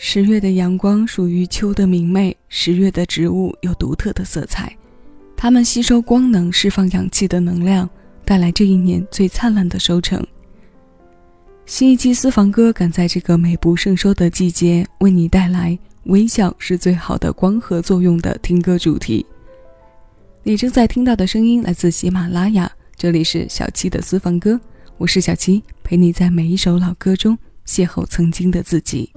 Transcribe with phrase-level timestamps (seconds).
[0.00, 4.72] 十月的阳光属于秋的明媚，十月的植物有独特的色彩，
[5.36, 7.90] 它们吸收光能，释放氧气的能量，
[8.24, 10.24] 带来这一年最灿烂的收成。
[11.66, 15.76] 新一期私房歌赶在这个美不胜收的季节，为你带来
[16.06, 19.26] “微笑是最好的光合作用”的听歌主题。
[20.44, 24.58] 你正在听到的声音来自喜马拉雅，这里是小七的私房歌，
[24.96, 27.36] 我是小七，陪你在每一首老歌中
[27.66, 29.12] 邂逅曾经的自己。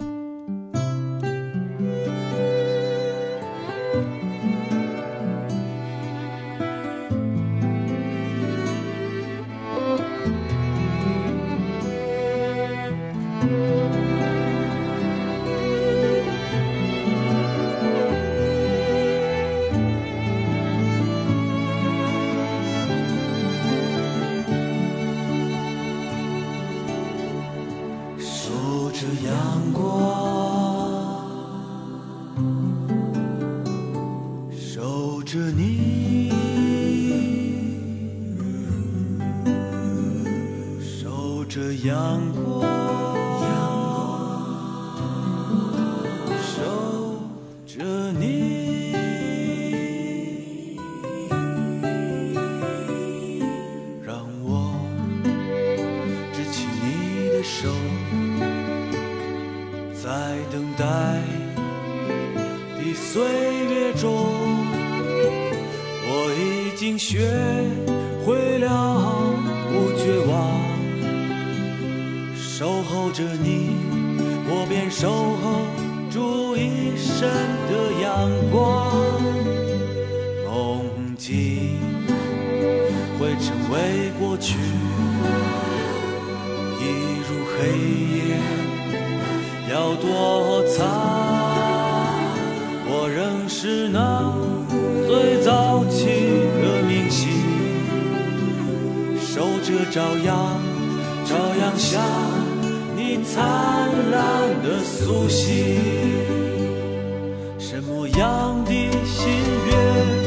[93.64, 94.34] 是那
[95.06, 97.30] 最早起的明星，
[99.20, 100.60] 守着朝阳，
[101.28, 102.02] 朝阳下
[102.98, 105.80] 你灿烂的苏醒。
[107.60, 108.72] 什么样的
[109.06, 109.30] 心
[109.68, 110.21] 愿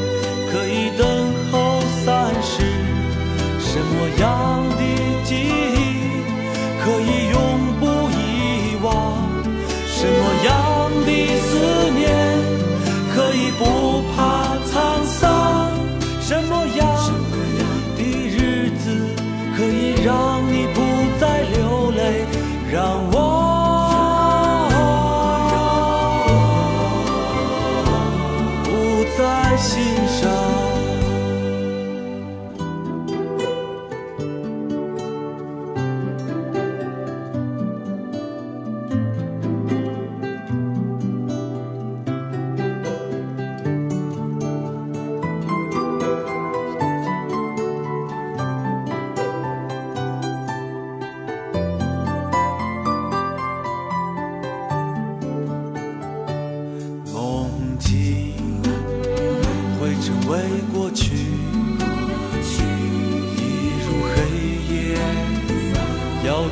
[22.74, 23.13] 让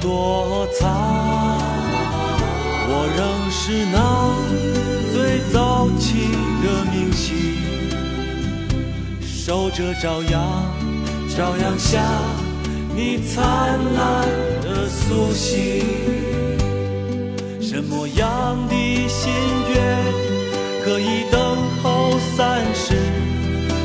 [0.02, 0.90] 躲藏，
[2.88, 3.20] 我仍
[3.52, 3.96] 是那
[5.12, 6.26] 最早起
[6.60, 7.56] 的明星，
[9.22, 10.42] 守着朝阳，
[11.28, 12.02] 朝阳下
[12.96, 14.28] 你灿烂
[14.60, 15.86] 的苏醒。
[17.60, 18.74] 什么样的
[19.08, 19.32] 心
[19.72, 19.96] 愿
[20.84, 22.96] 可以等候三世？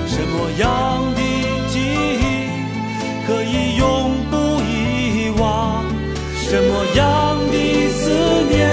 [0.07, 1.21] 什么样的
[1.69, 2.25] 记忆
[3.27, 3.76] 可以？
[6.49, 8.09] 什么样的思
[8.49, 8.69] 念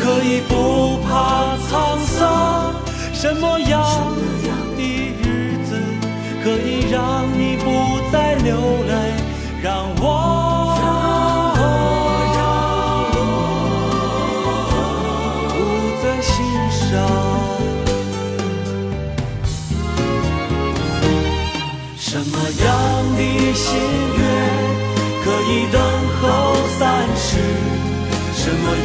[0.00, 2.72] 可以不怕沧桑？
[3.12, 3.85] 什么样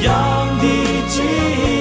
[0.03, 0.65] 样的
[1.07, 1.80] 记忆。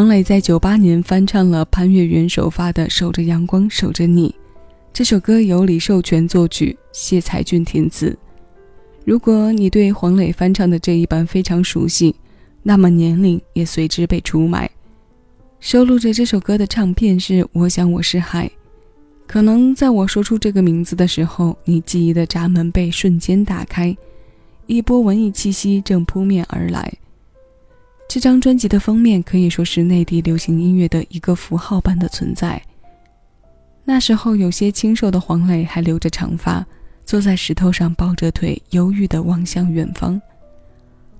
[0.00, 4.30] 黄磊在九八年翻唱了潘越云首发的《守着阳光守着你》，
[4.94, 8.16] 这首歌由李寿全作曲，谢才俊填词。
[9.04, 12.16] 如果你对黄磊翻唱的这一版非常熟悉，
[12.62, 14.70] 那么年龄也随之被出卖。
[15.60, 18.46] 收录着这首歌的唱片是《我想我是海》，
[19.26, 23.94] 可能在我说出这个名字的时候，你记忆的闸门被瞬间打开，
[24.64, 26.90] 一波文艺气息正扑面而来。
[28.12, 32.60] 这张专辑的封面可以说是内地流行音乐的一个符号般的存在。
[33.84, 36.66] 那时候有些清瘦的黄磊还留着长发，
[37.04, 40.20] 坐在石头上抱着腿，忧郁地望向远方。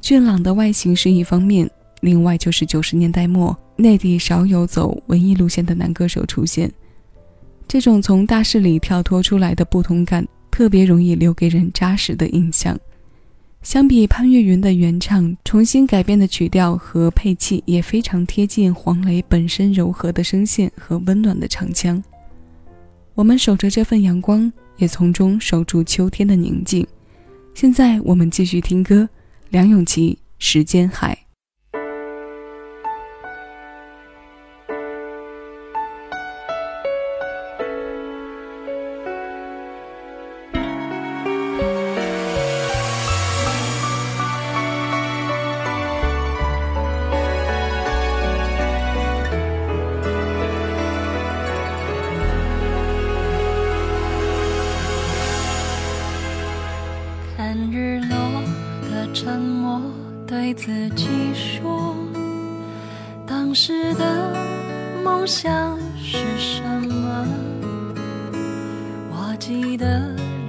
[0.00, 1.70] 俊朗的外形是一方面，
[2.00, 6.68] 另外就是九十年代末内地少有走文艺路线的男歌手出现，
[7.68, 12.76] 这种从大势里跳脱出来的不同感，特别容易留给人扎实的印象。
[13.62, 22.02] 相比潘越云的原唱，重新改编的曲调和配器也非常贴近黄磊本身柔和的声线和温暖的唱腔。
[23.14, 26.86] 我们守着这份阳光，也从中守住秋天的宁静。
[27.54, 29.06] 现在我们继续听歌，
[29.50, 31.14] 梁咏琪《时间海》。
[69.70, 69.86] 你的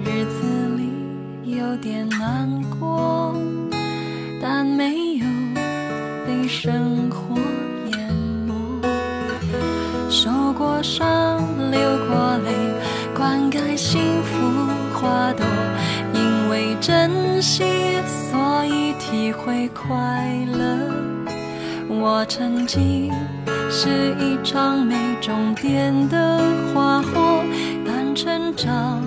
[0.04, 0.42] 日子
[0.78, 3.36] 里有点难过，
[4.42, 5.26] 但没有
[6.26, 7.36] 被生活
[7.92, 8.12] 淹
[8.48, 8.56] 没。
[10.10, 11.38] 受过伤，
[11.70, 12.52] 流过泪，
[13.16, 14.40] 灌溉幸福
[14.92, 15.46] 花朵，
[16.16, 17.64] 因为珍惜。
[18.08, 20.90] 所以体会快乐，
[21.88, 23.12] 我曾经
[23.70, 26.40] 是一场没终点的
[26.74, 27.44] 花火，
[27.86, 29.02] 但成长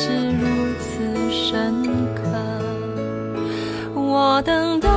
[0.00, 0.46] 是如
[0.78, 1.82] 此深
[2.14, 2.22] 刻。
[3.96, 4.88] 我等到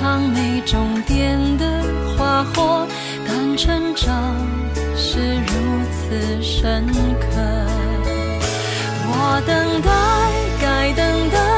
[0.00, 1.84] 场没终点的
[2.16, 2.86] 花火，
[3.28, 4.34] 但成长
[4.96, 5.52] 是如
[5.92, 7.36] 此深刻。
[9.12, 9.90] 我等待
[10.58, 11.49] 该等的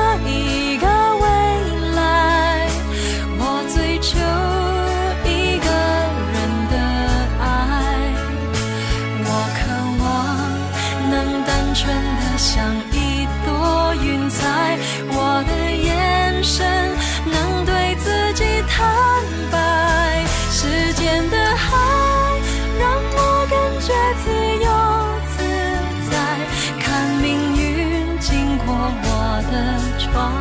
[30.03, 30.33] 窗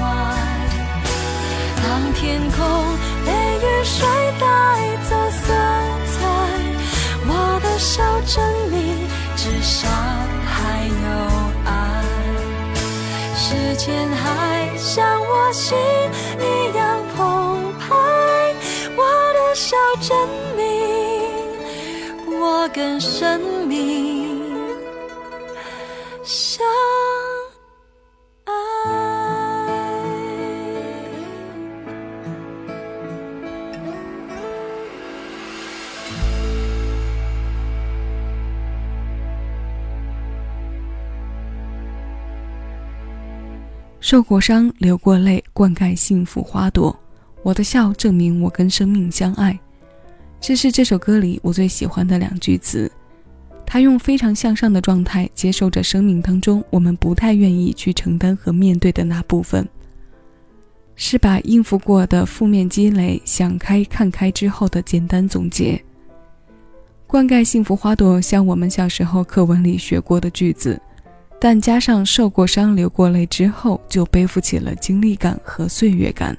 [0.00, 0.02] 外
[1.82, 2.58] 当天空
[3.26, 4.06] 被雨水
[4.40, 4.46] 带
[5.08, 5.52] 走色
[6.12, 6.14] 彩
[7.28, 8.42] 我的小镇
[8.72, 8.74] 里
[9.36, 9.88] 至少
[10.46, 11.06] 还有
[11.66, 11.72] 爱。
[13.36, 15.76] 时间还像我心
[16.40, 17.94] 一样澎湃
[18.96, 19.00] 我
[19.34, 20.16] 的小镇
[20.56, 20.60] 里
[22.40, 24.40] 我更神秘
[26.22, 26.64] 像
[44.02, 46.94] 受过伤，流过泪，灌溉幸福花朵。
[47.44, 49.56] 我的笑证明我跟生命相爱。
[50.40, 52.90] 这是这首歌里我最喜欢的两句词。
[53.64, 59.64] 他用非常向上的状态接受着生命当中我们不太愿意去承担和面对的那部分，
[60.96, 65.80] 是把应付过的负面积累想开看开之后的简单总结。
[67.06, 70.80] 灌溉幸福花朵，像我们小时候课文里学过的句子。
[71.44, 76.38] 但加上受过伤、流过泪之后，就背负起了经历感和岁月感。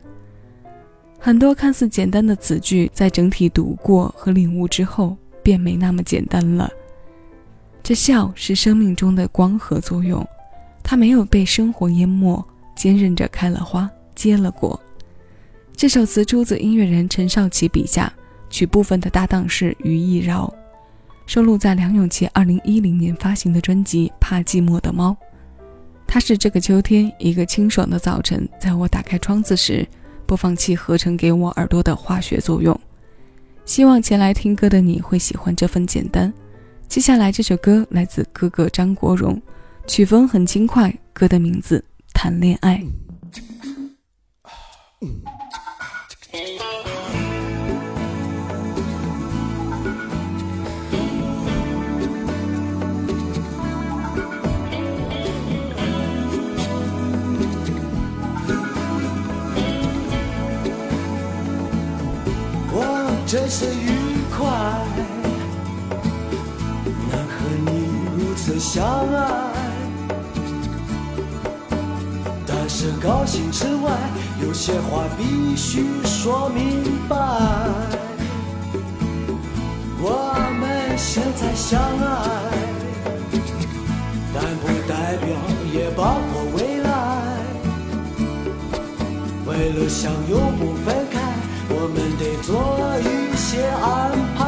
[1.20, 6.72] 很多看似简单的词句，在整体读过和领悟之后，便没那么简单了。
[7.84, 10.26] 这笑是生命中的光合作用，
[10.82, 12.42] 它没有被生活淹没，
[12.74, 14.82] 坚韧着开了花，结了果。
[15.76, 18.10] 这首词出自音乐人陈少琪笔下，
[18.50, 20.54] 曲部分的搭档是于艺饶。
[21.26, 25.12] 收录在梁咏琪2010年发行的专辑《怕寂寞的猫》。
[26.06, 29.88] 它是这个秋天一个清爽的早晨，在我打开窗子时，
[30.28, 32.80] 播放器合成给我耳朵的化学作用。
[33.66, 36.32] 希望前来听歌的你会喜欢这份简单。
[36.88, 39.42] 接下来这首歌来自哥哥张国荣，
[39.88, 42.84] 曲风很轻快，歌的名字《谈恋爱》。
[63.34, 63.90] 真是愉
[64.30, 64.46] 快，
[67.10, 67.34] 能和
[67.66, 67.72] 你
[68.16, 69.52] 如此相爱。
[72.46, 73.92] 但是高兴之外，
[74.40, 77.18] 有些话必须说明白。
[80.00, 82.30] 我们现在相爱，
[84.32, 85.30] 但不代表
[85.74, 86.92] 也包括未来。
[89.48, 91.13] 为了相拥不分开。
[91.84, 92.56] 我们得做
[93.04, 94.40] 一些安排。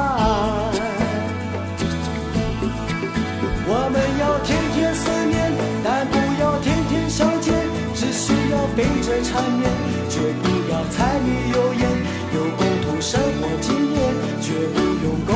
[3.67, 5.51] 我们要天天思念，
[5.83, 7.53] 但不要天天相见。
[7.93, 9.69] 只需要背着缠绵，
[10.07, 11.83] 绝不要柴米油盐。
[12.35, 13.99] 有共同生活经验，
[14.39, 15.33] 绝不用共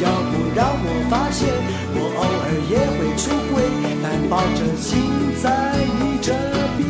[0.00, 1.48] 要不让我发现，
[1.94, 3.56] 我偶尔也会出轨，
[4.02, 4.86] 但保证心
[5.42, 5.44] 在
[5.98, 6.32] 你这
[6.76, 6.86] 边。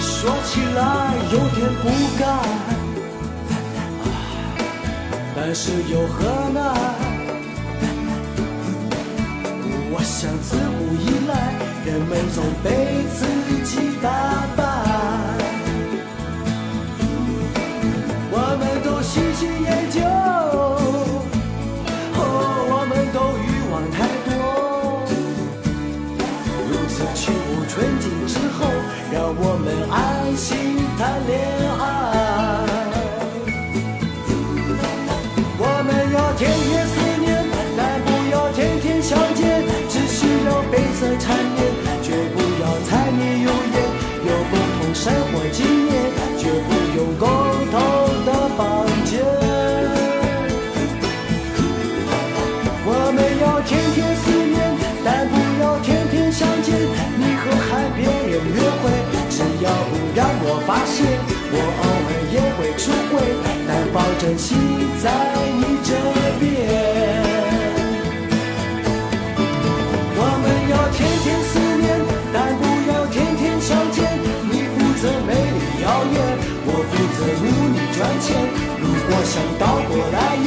[0.00, 0.78] 说起来
[1.32, 1.84] 有点不
[2.18, 2.47] 甘。
[5.50, 6.62] 但是又何难？
[9.90, 11.32] 我想自古以来，
[11.86, 12.68] 人们总被
[13.16, 13.24] 自
[13.64, 14.06] 己打
[14.54, 14.60] 败。
[18.30, 20.04] 我们都喜新厌旧，
[22.12, 22.20] 哦，
[22.68, 23.96] 我们都欲望太
[24.28, 24.30] 多。
[26.68, 28.68] 如此去无纯净之后，
[29.10, 29.96] 让我们安
[30.36, 31.67] 心谈恋爱。
[64.28, 64.54] 天气
[65.02, 65.08] 在
[65.56, 65.96] 你这
[66.38, 66.44] 边。
[70.20, 71.88] 我们要天天思念，
[72.30, 74.04] 但不要天天相见。
[74.52, 76.14] 你负责美丽谣言，
[76.66, 78.36] 我负责努力赚钱。
[78.76, 80.46] 如果想倒过来演，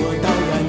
[0.00, 0.67] 我当然。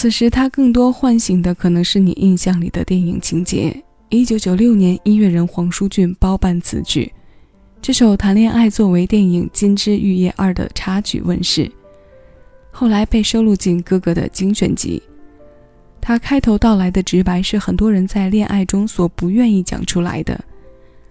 [0.00, 3.84] 此时，他更多唤醒的可能是你印象里的电影情节。
[4.08, 7.12] 一九九六年，音乐人黄舒骏包办此剧。
[7.82, 11.70] 这首《谈恋爱》作为电影《金枝玉叶二》的插曲问世，
[12.70, 15.02] 后来被收录进哥哥的精选集。
[16.00, 20.42] 他开头道来的直白是很多人在恋爱中所不愿意讲出来的，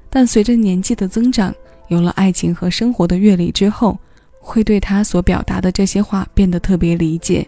[0.10, 1.54] 但随着年纪的增长，
[1.90, 3.96] 有了爱情和生活的阅历之后，
[4.40, 7.48] 会对他所表达的这些话变得特别理解。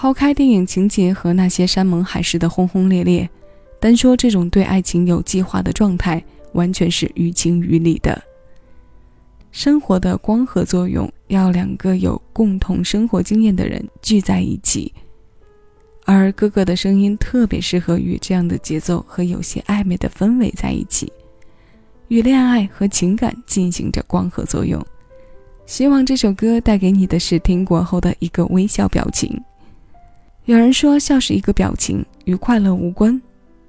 [0.00, 3.28] 抛开电影情节和那些山盟海誓的轰轰烈烈。
[3.80, 8.16] 单说这种对爱情有计划的状态，完全是于情于理的。
[9.50, 14.92] 生活的光合作用，要两个有共同生活经验的人聚在一起。
[16.04, 21.12] 而哥哥的声音特别适合与这样的节奏和有些暧昧的氛围在一起，
[22.06, 24.80] 与恋爱和情感进行着光合作用。
[25.66, 29.36] 希望这首歌带给你的是听过后的一个微笑表情。
[30.48, 33.20] 有人说，笑是一个表情，与快乐无关。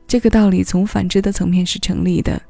[0.07, 2.41] 这个道理从反之的层面是成立的，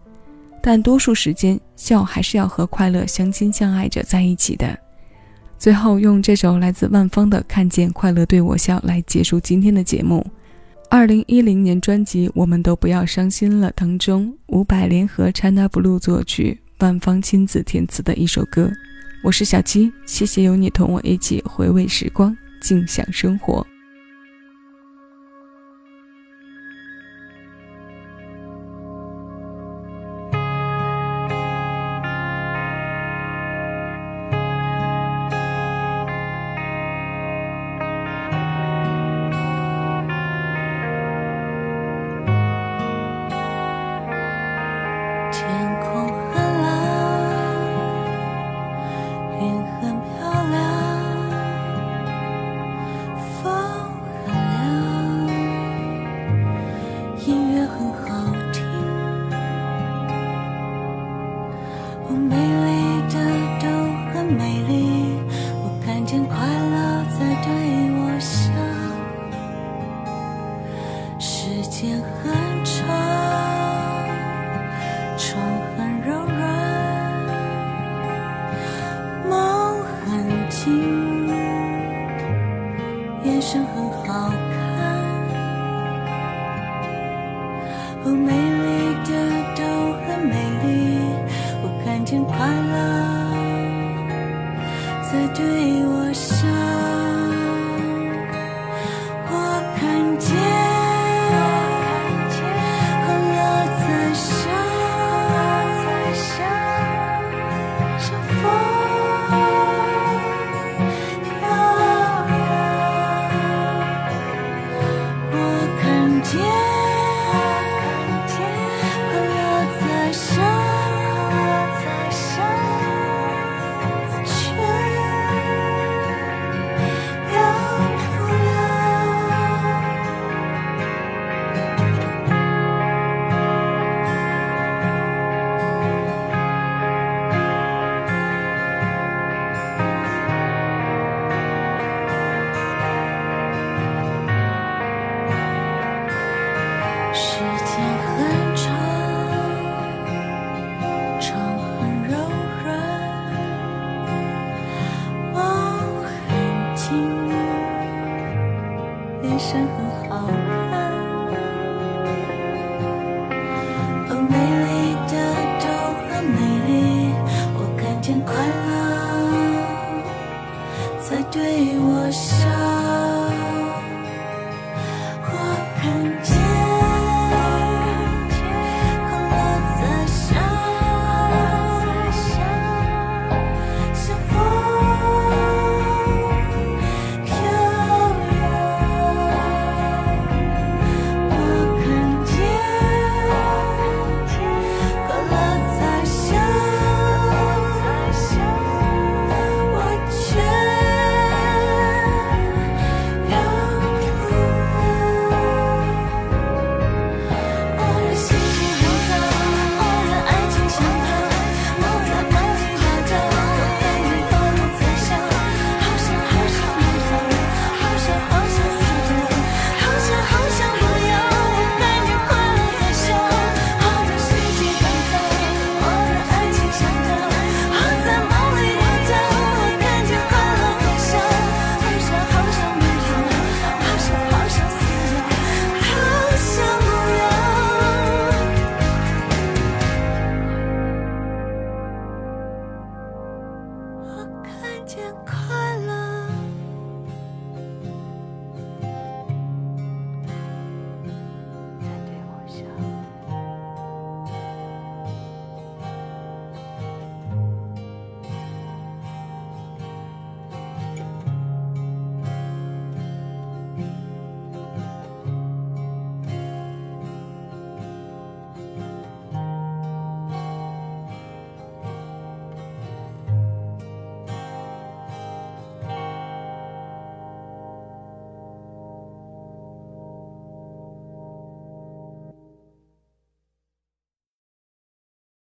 [0.62, 4.78] 但多数时间笑还是要和快乐相亲相爱着在一起的。
[5.58, 10.24] 最后用这首来自万芳的《看见快乐对我笑》来结束今天的节目。
[10.92, 18.72] 二零一零年专辑《我们都不要伤心了》当中，伍佰联合 China Blue 作曲，万芳亲自填词的一首歌。
[19.24, 23.66] 我是小七，谢谢有你同我一起回味时光，静享生活。
[83.30, 84.58] 眼神很好看。
[88.04, 88.68] 哦，美丽
[89.06, 89.10] 的
[89.56, 89.62] 都
[90.04, 90.68] 很美丽，
[91.62, 92.36] 我看见快
[92.72, 92.74] 乐
[95.04, 95.79] 在对。